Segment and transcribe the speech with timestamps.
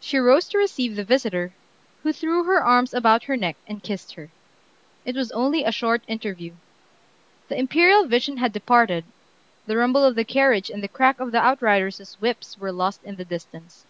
[0.00, 1.54] She rose to receive the visitor,
[2.02, 4.28] who threw her arms about her neck and kissed her.
[5.06, 6.52] It was only a short interview.
[7.48, 9.06] The imperial vision had departed,
[9.66, 13.16] the rumble of the carriage and the crack of the outriders' whips were lost in
[13.16, 13.86] the distance.